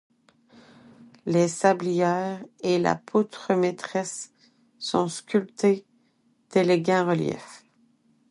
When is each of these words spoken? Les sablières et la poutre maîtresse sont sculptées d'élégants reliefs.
Les 1.27 1.47
sablières 1.47 2.43
et 2.61 2.79
la 2.79 2.95
poutre 2.95 3.53
maîtresse 3.53 4.33
sont 4.79 5.07
sculptées 5.07 5.85
d'élégants 6.49 7.05
reliefs. 7.05 7.63